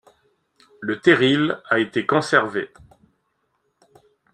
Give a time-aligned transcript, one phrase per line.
[0.79, 2.73] Le terril a été conservé.